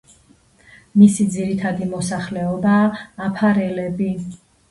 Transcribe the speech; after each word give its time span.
მისი 1.01 1.25
ძირითადი 1.35 1.89
მოსახლეობაა 1.91 2.87
აფარელები. 3.29 4.11